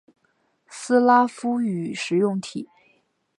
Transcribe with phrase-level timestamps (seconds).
[0.67, 2.67] 斯拉夫语使用体。